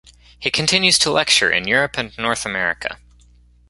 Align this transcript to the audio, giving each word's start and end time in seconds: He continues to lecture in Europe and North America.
He 0.39 0.49
continues 0.49 0.97
to 0.97 1.11
lecture 1.11 1.51
in 1.51 1.67
Europe 1.67 1.95
and 1.95 2.11
North 2.17 2.43
America. 2.43 2.97